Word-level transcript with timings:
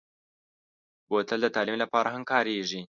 بوتل 1.09 1.39
د 1.43 1.47
تعلیم 1.55 1.77
لپاره 1.83 2.07
هم 2.15 2.23
کارېږي. 2.31 2.79